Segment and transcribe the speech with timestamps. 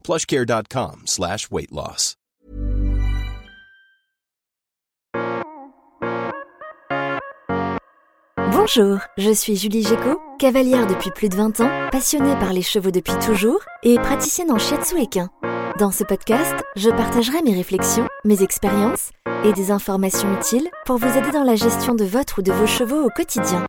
[0.00, 2.16] plushcare.com slash weight loss.
[8.52, 12.90] Bonjour, je suis Julie Géco, cavalière depuis plus de 20 ans, passionnée par les chevaux
[12.90, 14.96] depuis toujours et praticienne en shiatsu.
[15.78, 19.10] Dans ce podcast, je partagerai mes réflexions, mes expériences
[19.44, 22.66] et des informations utiles pour vous aider dans la gestion de votre ou de vos
[22.66, 23.64] chevaux au quotidien.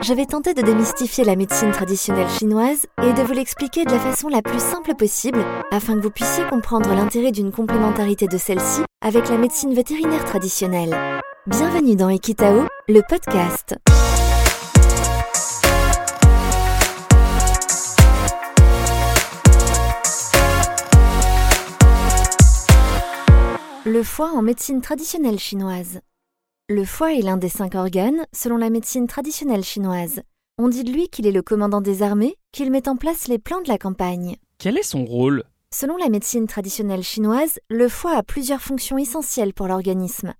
[0.00, 3.98] Je vais tenter de démystifier la médecine traditionnelle chinoise et de vous l'expliquer de la
[3.98, 8.82] façon la plus simple possible afin que vous puissiez comprendre l'intérêt d'une complémentarité de celle-ci
[9.00, 10.96] avec la médecine vétérinaire traditionnelle.
[11.48, 13.76] Bienvenue dans Equitao, le podcast.
[23.84, 26.00] Le foie en médecine traditionnelle chinoise.
[26.70, 30.20] Le foie est l'un des cinq organes selon la médecine traditionnelle chinoise.
[30.58, 33.38] On dit de lui qu'il est le commandant des armées, qu'il met en place les
[33.38, 34.36] plans de la campagne.
[34.58, 35.44] Quel est son rôle?
[35.72, 40.34] Selon la médecine traditionnelle chinoise, le foie a plusieurs fonctions essentielles pour l'organisme.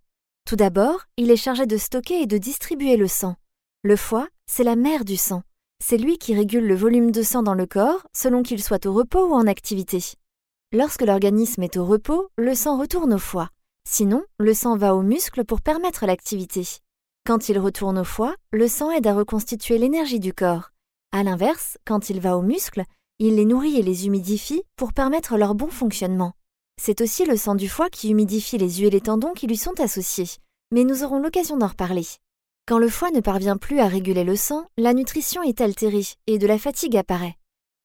[0.44, 3.36] Tout d'abord, il est chargé de stocker et de distribuer le sang.
[3.82, 5.40] Le foie, c'est la mère du sang.
[5.82, 8.92] C'est lui qui régule le volume de sang dans le corps selon qu'il soit au
[8.92, 10.04] repos ou en activité.
[10.74, 13.48] Lorsque l'organisme est au repos, le sang retourne au foie.
[13.86, 16.66] Sinon, le sang va aux muscles pour permettre l'activité.
[17.26, 20.70] Quand il retourne au foie, le sang aide à reconstituer l'énergie du corps.
[21.12, 22.84] A l'inverse, quand il va aux muscles,
[23.18, 26.32] il les nourrit et les humidifie pour permettre leur bon fonctionnement.
[26.80, 29.56] C'est aussi le sang du foie qui humidifie les yeux et les tendons qui lui
[29.56, 30.28] sont associés.
[30.72, 32.06] Mais nous aurons l'occasion d'en reparler.
[32.66, 36.38] Quand le foie ne parvient plus à réguler le sang, la nutrition est altérée et
[36.38, 37.34] de la fatigue apparaît.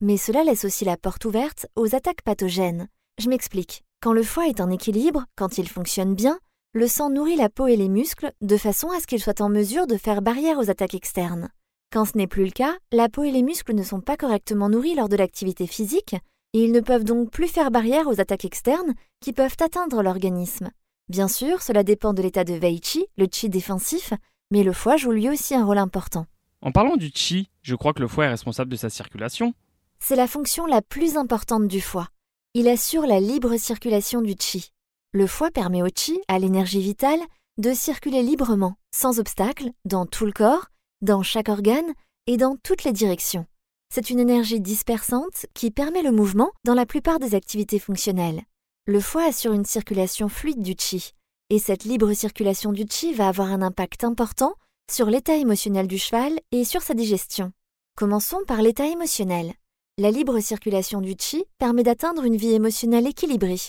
[0.01, 2.89] Mais cela laisse aussi la porte ouverte aux attaques pathogènes.
[3.17, 3.83] Je m'explique.
[4.03, 6.37] Quand le foie est en équilibre, quand il fonctionne bien,
[6.73, 9.47] le sang nourrit la peau et les muscles de façon à ce qu'ils soient en
[9.47, 11.47] mesure de faire barrière aux attaques externes.
[11.89, 14.67] Quand ce n'est plus le cas, la peau et les muscles ne sont pas correctement
[14.67, 16.17] nourris lors de l'activité physique
[16.51, 20.71] et ils ne peuvent donc plus faire barrière aux attaques externes qui peuvent atteindre l'organisme.
[21.07, 24.11] Bien sûr, cela dépend de l'état de Weiqi, le chi défensif,
[24.51, 26.25] mais le foie joue lui aussi un rôle important.
[26.59, 29.53] En parlant du chi, je crois que le foie est responsable de sa circulation.
[29.99, 32.09] C'est la fonction la plus importante du foie.
[32.55, 34.69] Il assure la libre circulation du chi.
[35.11, 37.19] Le foie permet au chi, à l'énergie vitale,
[37.57, 40.67] de circuler librement, sans obstacle, dans tout le corps,
[41.01, 41.93] dans chaque organe
[42.27, 43.47] et dans toutes les directions.
[43.91, 48.43] C'est une énergie dispersante qui permet le mouvement dans la plupart des activités fonctionnelles.
[48.85, 51.13] Le foie assure une circulation fluide du chi,
[51.49, 54.53] et cette libre circulation du chi va avoir un impact important
[54.91, 57.51] sur l'état émotionnel du cheval et sur sa digestion.
[57.97, 59.55] Commençons par l'état émotionnel.
[59.99, 63.59] La libre circulation du chi permet d'atteindre une vie émotionnelle équilibrée.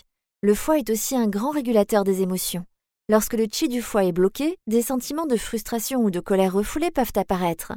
[0.40, 2.64] Le foie est aussi un grand régulateur des émotions.
[3.10, 6.90] Lorsque le chi du foie est bloqué, des sentiments de frustration ou de colère refoulés
[6.90, 7.74] peuvent apparaître.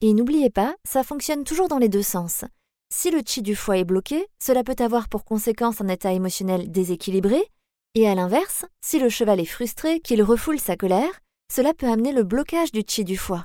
[0.00, 2.46] Et n'oubliez pas, ça fonctionne toujours dans les deux sens.
[2.90, 6.70] Si le chi du foie est bloqué, cela peut avoir pour conséquence un état émotionnel
[6.70, 7.46] déséquilibré,
[7.94, 11.20] et à l'inverse, si le cheval est frustré, qu'il refoule sa colère,
[11.52, 13.44] cela peut amener le blocage du chi du foie.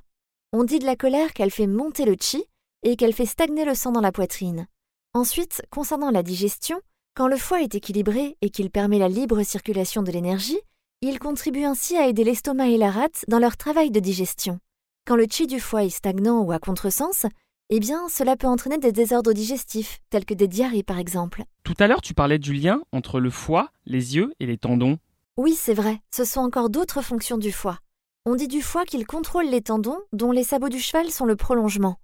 [0.54, 2.46] On dit de la colère qu'elle fait monter le chi,
[2.84, 4.68] et qu'elle fait stagner le sang dans la poitrine.
[5.14, 6.80] Ensuite, concernant la digestion,
[7.16, 10.60] quand le foie est équilibré et qu'il permet la libre circulation de l'énergie,
[11.02, 14.60] il contribue ainsi à aider l'estomac et la rate dans leur travail de digestion.
[15.06, 17.26] Quand le chi du foie est stagnant ou à contresens,
[17.70, 21.44] eh bien, cela peut entraîner des désordres digestifs, tels que des diarrhées par exemple.
[21.64, 24.98] Tout à l'heure, tu parlais du lien entre le foie, les yeux et les tendons.
[25.38, 27.80] Oui, c'est vrai, ce sont encore d'autres fonctions du foie.
[28.26, 31.36] On dit du foie qu'il contrôle les tendons, dont les sabots du cheval sont le
[31.36, 31.98] prolongement.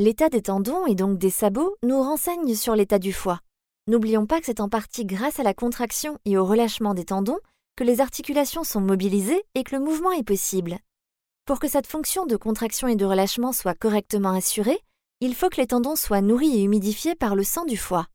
[0.00, 3.40] L'état des tendons et donc des sabots nous renseigne sur l'état du foie.
[3.88, 7.40] N'oublions pas que c'est en partie grâce à la contraction et au relâchement des tendons
[7.74, 10.78] que les articulations sont mobilisées et que le mouvement est possible.
[11.46, 14.78] Pour que cette fonction de contraction et de relâchement soit correctement assurée,
[15.20, 18.06] il faut que les tendons soient nourris et humidifiés par le sang du foie.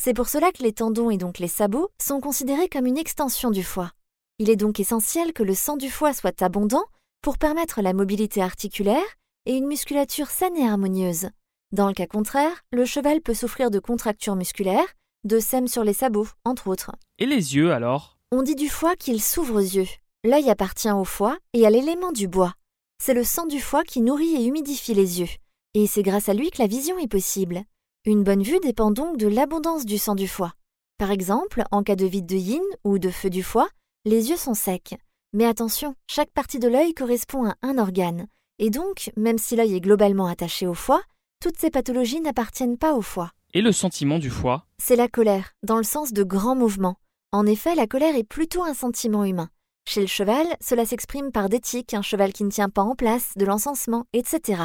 [0.00, 3.50] C'est pour cela que les tendons et donc les sabots sont considérés comme une extension
[3.50, 3.90] du foie.
[4.38, 6.86] Il est donc essentiel que le sang du foie soit abondant
[7.20, 9.04] pour permettre la mobilité articulaire
[9.46, 11.30] et une musculature saine et harmonieuse.
[11.72, 14.86] Dans le cas contraire, le cheval peut souffrir de contractures musculaires,
[15.24, 16.92] de sème sur les sabots, entre autres.
[17.18, 18.18] Et les yeux alors?
[18.32, 19.88] On dit du foie qu'il s'ouvre aux yeux.
[20.24, 22.54] L'œil appartient au foie et à l'élément du bois.
[23.02, 25.28] C'est le sang du foie qui nourrit et humidifie les yeux.
[25.74, 27.62] Et c'est grâce à lui que la vision est possible.
[28.04, 30.52] Une bonne vue dépend donc de l'abondance du sang du foie.
[30.98, 33.68] Par exemple, en cas de vide de yin ou de feu du foie,
[34.04, 34.96] les yeux sont secs.
[35.32, 38.26] Mais attention, chaque partie de l'œil correspond à un organe.
[38.58, 41.02] Et donc, même si l'œil est globalement attaché au foie,
[41.42, 43.32] toutes ces pathologies n'appartiennent pas au foie.
[43.52, 44.64] Et le sentiment du foie?
[44.78, 46.96] C'est la colère, dans le sens de grands mouvements.
[47.32, 49.50] En effet, la colère est plutôt un sentiment humain.
[49.88, 52.94] Chez le cheval, cela s'exprime par des tics, un cheval qui ne tient pas en
[52.94, 54.62] place, de l'encensement, etc.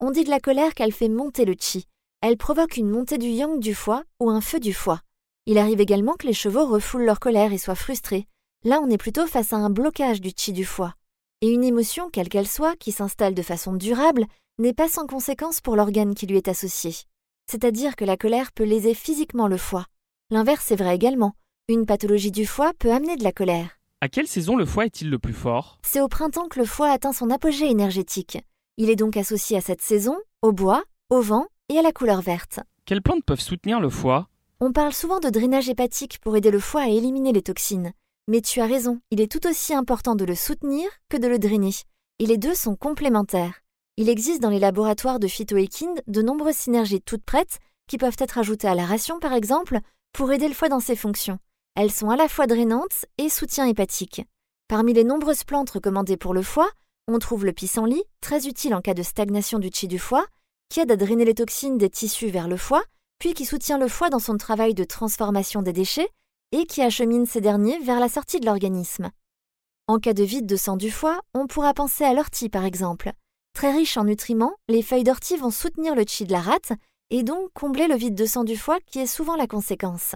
[0.00, 1.86] On dit de la colère qu'elle fait monter le chi.
[2.20, 5.00] Elle provoque une montée du yang du foie ou un feu du foie.
[5.46, 8.26] Il arrive également que les chevaux refoulent leur colère et soient frustrés.
[8.64, 10.94] Là, on est plutôt face à un blocage du chi du foie.
[11.42, 14.26] Et une émotion, quelle qu'elle soit, qui s'installe de façon durable,
[14.58, 16.94] n'est pas sans conséquence pour l'organe qui lui est associé.
[17.50, 19.86] C'est-à-dire que la colère peut léser physiquement le foie.
[20.30, 21.32] L'inverse est vrai également.
[21.68, 23.78] Une pathologie du foie peut amener de la colère.
[24.02, 25.78] À quelle saison le foie est-il le plus fort?
[25.82, 28.38] C'est au printemps que le foie atteint son apogée énergétique.
[28.76, 32.20] Il est donc associé à cette saison, au bois, au vent et à la couleur
[32.20, 32.60] verte.
[32.84, 34.28] Quelles plantes peuvent soutenir le foie?
[34.60, 37.92] On parle souvent de drainage hépatique pour aider le foie à éliminer les toxines.
[38.30, 41.40] Mais tu as raison, il est tout aussi important de le soutenir que de le
[41.40, 41.74] drainer.
[42.20, 43.58] Et les deux sont complémentaires.
[43.96, 48.38] Il existe dans les laboratoires de phytoéquine de nombreuses synergies toutes prêtes qui peuvent être
[48.38, 49.80] ajoutées à la ration par exemple
[50.12, 51.40] pour aider le foie dans ses fonctions.
[51.74, 54.22] Elles sont à la fois drainantes et soutien hépatique.
[54.68, 56.70] Parmi les nombreuses plantes recommandées pour le foie,
[57.08, 60.24] on trouve le pissenlit, très utile en cas de stagnation du chi du foie,
[60.68, 62.84] qui aide à drainer les toxines des tissus vers le foie,
[63.18, 66.10] puis qui soutient le foie dans son travail de transformation des déchets
[66.52, 69.10] et qui achemine ces derniers vers la sortie de l'organisme.
[69.86, 73.12] En cas de vide de sang du foie, on pourra penser à l'ortie par exemple.
[73.54, 76.72] Très riche en nutriments, les feuilles d'ortie vont soutenir le chi de la rate
[77.10, 80.14] et donc combler le vide de sang du foie qui est souvent la conséquence.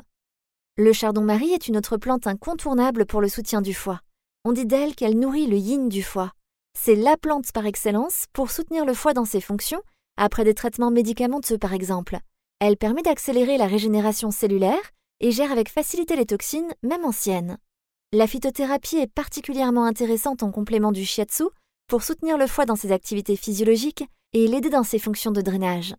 [0.76, 4.00] Le chardon-marie est une autre plante incontournable pour le soutien du foie.
[4.44, 6.32] On dit d'elle qu'elle nourrit le yin du foie.
[6.78, 9.82] C'est la plante par excellence pour soutenir le foie dans ses fonctions,
[10.16, 12.18] après des traitements médicamenteux par exemple.
[12.60, 14.90] Elle permet d'accélérer la régénération cellulaire
[15.20, 17.58] et gère avec facilité les toxines, même anciennes.
[18.12, 21.44] La phytothérapie est particulièrement intéressante en complément du shiatsu
[21.88, 25.94] pour soutenir le foie dans ses activités physiologiques et l'aider dans ses fonctions de drainage.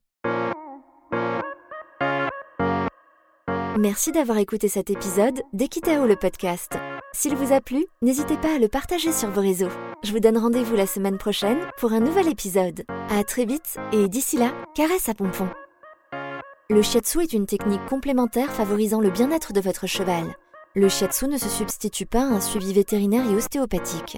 [3.77, 6.77] Merci d'avoir écouté cet épisode d'Equitao le podcast.
[7.13, 9.69] S'il vous a plu, n'hésitez pas à le partager sur vos réseaux.
[10.03, 12.85] Je vous donne rendez-vous la semaine prochaine pour un nouvel épisode.
[13.09, 15.49] À très vite et d'ici là, caresse à pompon.
[16.67, 20.35] Le shiatsu est une technique complémentaire favorisant le bien-être de votre cheval.
[20.73, 24.17] Le shiatsu ne se substitue pas à un suivi vétérinaire et ostéopathique.